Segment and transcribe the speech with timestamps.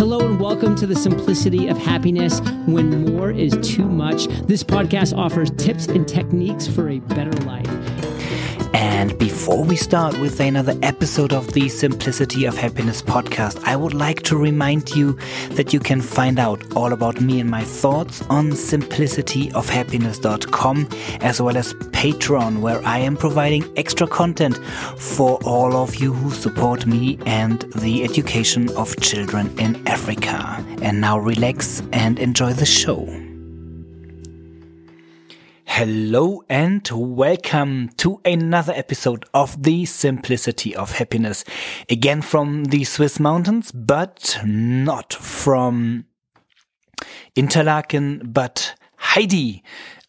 [0.00, 4.28] Hello and welcome to the simplicity of happiness when more is too much.
[4.46, 7.99] This podcast offers tips and techniques for a better life.
[9.00, 13.94] And before we start with another episode of the Simplicity of Happiness podcast, I would
[13.94, 15.16] like to remind you
[15.52, 20.88] that you can find out all about me and my thoughts on simplicityofhappiness.com
[21.22, 24.58] as well as Patreon, where I am providing extra content
[24.98, 30.62] for all of you who support me and the education of children in Africa.
[30.82, 33.29] And now relax and enjoy the show.
[35.72, 41.44] Hello and welcome to another episode of the Simplicity of Happiness.
[41.88, 46.06] Again from the Swiss mountains, but not from
[47.36, 49.62] Interlaken, but Heidi,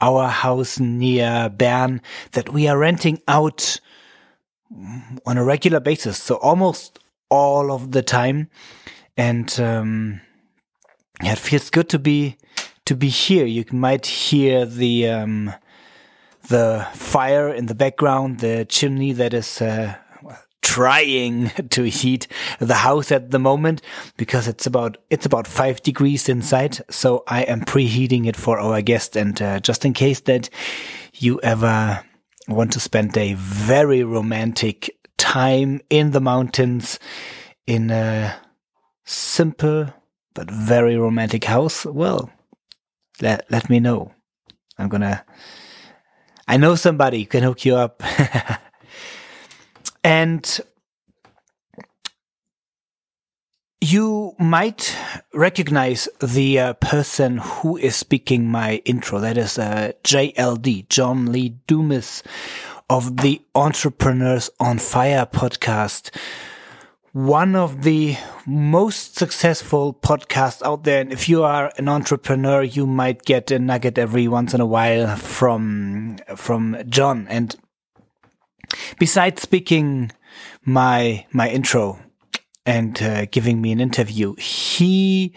[0.00, 3.80] our house near Bern that we are renting out
[5.26, 6.22] on a regular basis.
[6.22, 7.00] So almost
[7.30, 8.48] all of the time.
[9.16, 10.20] And, um,
[11.20, 12.38] yeah, it feels good to be
[12.88, 13.44] to be here.
[13.44, 15.52] You might hear the um,
[16.48, 19.94] the fire in the background, the chimney that is uh,
[20.62, 22.26] trying to heat
[22.60, 23.82] the house at the moment
[24.16, 26.80] because it's about it's about five degrees inside.
[26.88, 30.48] So I am preheating it for our guest, and uh, just in case that
[31.12, 32.02] you ever
[32.48, 36.98] want to spend a very romantic time in the mountains
[37.66, 38.34] in a
[39.04, 39.92] simple
[40.32, 42.30] but very romantic house, well,
[43.20, 44.12] let, let me know.
[44.78, 45.24] I'm gonna,
[46.46, 48.02] I know somebody can hook you up.
[50.04, 50.60] and
[53.80, 54.96] you might
[55.32, 59.20] recognize the uh, person who is speaking my intro.
[59.20, 62.22] That is uh, JLD, John Lee Dumas
[62.90, 66.10] of the Entrepreneurs on Fire podcast
[67.12, 68.16] one of the
[68.46, 71.00] most successful podcasts out there.
[71.00, 74.66] And if you are an entrepreneur, you might get a nugget every once in a
[74.66, 77.26] while from, from John.
[77.28, 77.56] And
[78.98, 80.12] besides speaking
[80.64, 81.98] my, my intro
[82.66, 85.34] and uh, giving me an interview, he,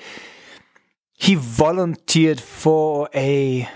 [1.14, 3.70] he volunteered for a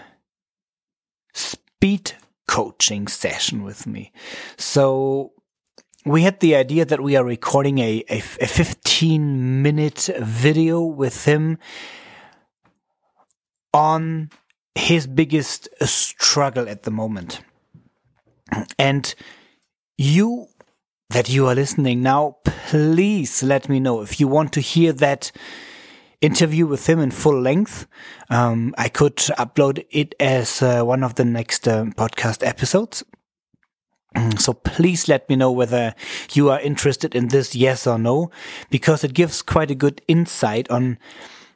[1.33, 2.11] speed
[2.47, 4.11] coaching session with me.
[4.57, 5.31] So
[6.05, 11.25] we had the idea that we are recording a, a, a 15 minute video with
[11.25, 11.57] him
[13.73, 14.29] on
[14.75, 17.41] his biggest struggle at the moment.
[18.77, 19.13] And
[19.97, 20.47] you
[21.09, 25.31] that you are listening now, please let me know if you want to hear that
[26.21, 27.87] interview with him in full length.
[28.29, 33.03] Um, I could upload it as uh, one of the next uh, podcast episodes.
[34.39, 35.95] So please let me know whether
[36.33, 38.31] you are interested in this, yes or no,
[38.69, 40.97] because it gives quite a good insight on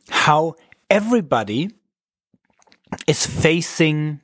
[0.10, 0.56] how
[0.90, 1.72] everybody
[3.08, 4.22] is facing,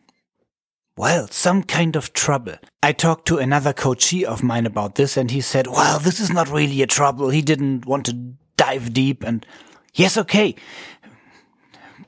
[0.98, 2.56] well, some kind of trouble.
[2.82, 6.32] I talked to another coachee of mine about this and he said, well, this is
[6.32, 7.30] not really a trouble.
[7.30, 8.14] He didn't want to
[8.58, 9.46] dive deep and
[9.94, 10.56] yes, okay.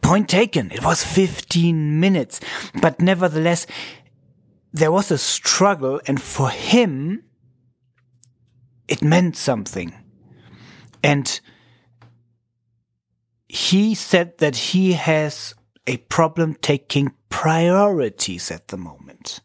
[0.02, 0.72] Point taken.
[0.72, 2.40] It was 15 minutes,
[2.82, 3.66] but nevertheless,
[4.74, 7.24] there was a struggle, and for him,
[8.88, 9.94] it meant something.
[11.04, 11.40] And
[13.48, 15.56] he said that he has
[15.86, 19.40] a problem taking priorities at the moment.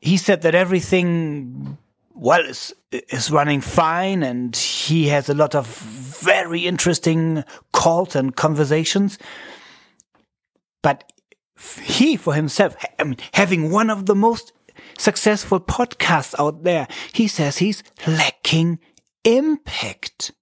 [0.00, 1.76] He said that everything,
[2.14, 8.34] well, is, is running fine and he has a lot of very interesting calls and
[8.34, 9.18] conversations.
[10.82, 11.12] But
[11.82, 14.52] he for himself, I mean, having one of the most
[14.98, 18.78] successful podcasts out there, he says he's lacking
[19.24, 20.32] impact.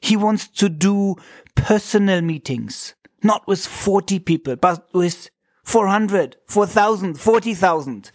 [0.00, 1.16] He wants to do
[1.54, 5.28] personal meetings, not with 40 people, but with
[5.64, 8.10] 400, 4,000, 40,000.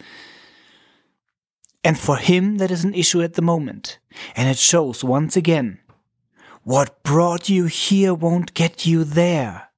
[1.84, 3.98] And for him, that is an issue at the moment.
[4.34, 5.80] And it shows once again,
[6.62, 9.68] what brought you here won't get you there.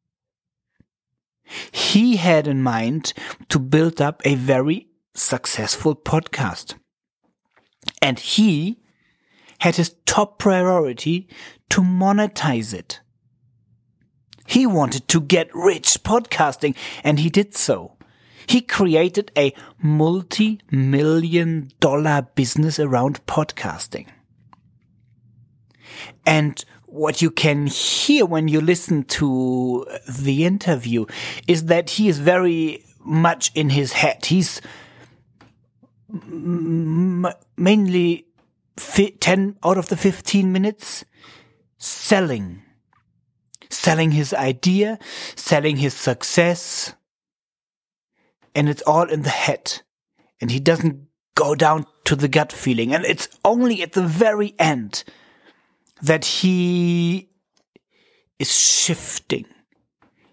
[1.70, 3.12] He had in mind
[3.48, 6.74] to build up a very successful podcast.
[8.02, 8.80] And he
[9.60, 11.28] had his top priority
[11.70, 13.00] to monetize it.
[14.46, 17.96] He wanted to get rich podcasting and he did so.
[18.48, 19.52] He created a
[19.82, 24.06] multi-million dollar business around podcasting.
[26.24, 26.64] And
[26.96, 31.04] what you can hear when you listen to the interview
[31.46, 34.24] is that he is very much in his head.
[34.24, 34.60] He's
[37.56, 38.26] mainly
[38.76, 41.04] 10 out of the 15 minutes
[41.78, 42.62] selling.
[43.68, 44.98] Selling his idea,
[45.34, 46.94] selling his success.
[48.54, 49.82] And it's all in the head.
[50.40, 52.94] And he doesn't go down to the gut feeling.
[52.94, 55.04] And it's only at the very end
[56.02, 57.30] that he
[58.38, 59.46] is shifting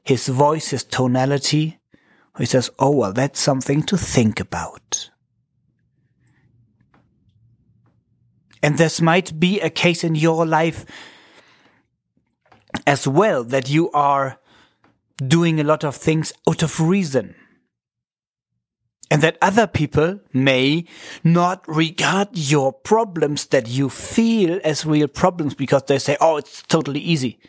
[0.03, 1.79] his voice, his tonality.
[2.37, 5.09] He says, Oh, well, that's something to think about.
[8.61, 10.85] And this might be a case in your life
[12.87, 14.39] as well that you are
[15.25, 17.35] doing a lot of things out of reason.
[19.13, 20.85] And that other people may
[21.23, 26.63] not regard your problems that you feel as real problems because they say, oh, it's
[26.63, 27.39] totally easy.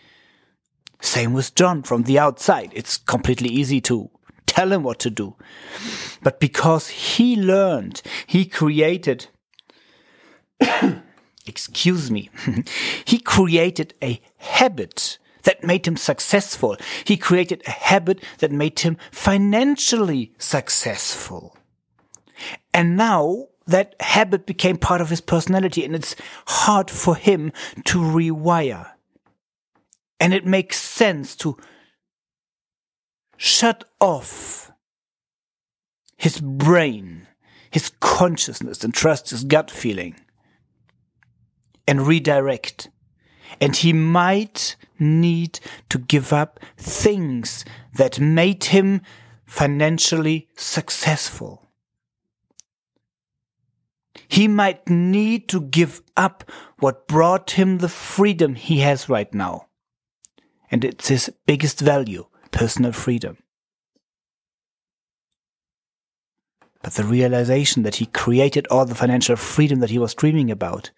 [1.01, 2.71] Same with John from the outside.
[2.75, 4.11] It's completely easy to
[4.45, 5.37] tell him what to do.
[6.23, 9.29] But because he learned, he created
[11.47, 12.29] excuse me,
[13.07, 16.77] he created a habit that made him successful.
[17.05, 21.54] He created a habit that made him financially successful.
[22.75, 26.17] And now that habit became part of his personality and it's
[26.47, 27.53] hard for him
[27.85, 28.91] to rewire.
[30.19, 31.57] And it makes sense to
[33.37, 34.73] shut off
[36.17, 37.29] his brain,
[37.71, 40.17] his consciousness and trust his gut feeling
[41.87, 42.91] and redirect.
[43.61, 45.61] And he might need
[45.91, 49.01] to give up things that made him
[49.47, 51.64] financially successful.
[54.29, 59.69] He might need to give up what brought him the freedom he has right now.
[60.71, 63.39] And it's his biggest value, personal freedom.
[66.83, 70.91] But the realization that he created all the financial freedom that he was dreaming about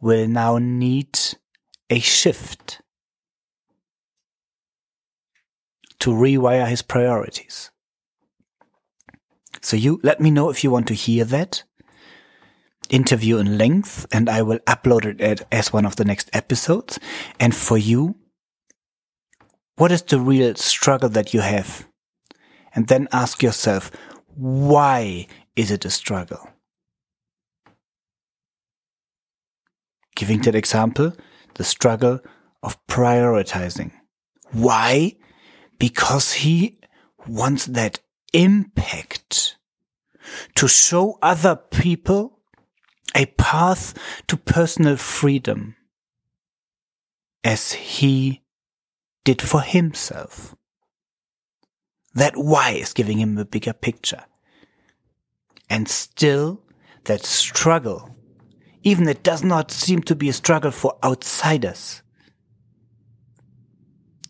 [0.00, 1.18] will now need
[1.90, 2.80] a shift
[6.00, 7.70] to rewire his priorities.
[9.60, 11.62] So you let me know if you want to hear that
[12.90, 16.98] interview in length and I will upload it as one of the next episodes.
[17.38, 18.16] And for you,
[19.76, 21.86] what is the real struggle that you have?
[22.74, 23.90] And then ask yourself,
[24.34, 25.26] why
[25.56, 26.48] is it a struggle?
[30.16, 31.12] Giving that example,
[31.54, 32.20] the struggle
[32.62, 33.92] of prioritizing.
[34.50, 35.16] Why?
[35.78, 36.80] Because he
[37.26, 38.00] wants that
[38.32, 39.56] impact
[40.54, 42.40] to show other people
[43.14, 43.94] a path
[44.26, 45.76] to personal freedom
[47.42, 48.42] as he
[49.24, 50.54] did for himself.
[52.14, 54.24] That why is giving him a bigger picture.
[55.70, 56.62] And still,
[57.04, 58.18] that struggle
[58.82, 62.02] even it does not seem to be a struggle for outsiders,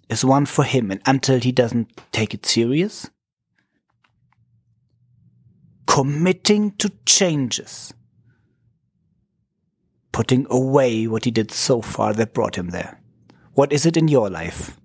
[0.09, 3.09] is one for him, and until he doesn't take it serious,
[5.89, 7.95] committing to changes,
[10.13, 13.01] putting away what he did so far that brought him there.
[13.55, 14.77] What is it in your life?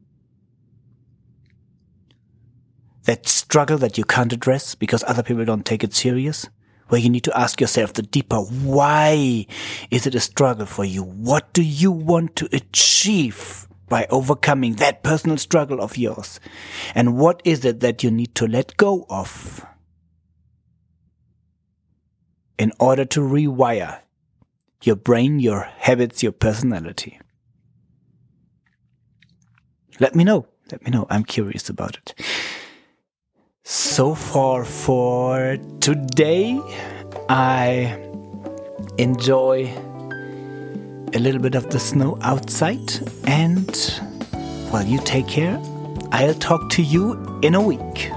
[3.04, 6.50] That struggle that you can't address because other people don't take it serious?
[6.90, 9.48] where you need to ask yourself the deeper why
[9.90, 11.02] is it a struggle for you?
[11.02, 16.40] What do you want to achieve by overcoming that personal struggle of yours?
[16.94, 19.66] And what is it that you need to let go of
[22.58, 24.00] in order to rewire
[24.82, 27.20] your brain, your habits, your personality?
[30.00, 30.48] Let me know.
[30.72, 31.08] Let me know.
[31.10, 32.14] I'm curious about it.
[33.64, 36.60] So far for today,
[37.30, 37.98] I
[38.98, 39.72] enjoy
[41.14, 42.92] a little bit of the snow outside
[43.26, 43.70] and
[44.74, 45.62] while well, you take care,
[46.12, 48.10] I'll talk to you in a week.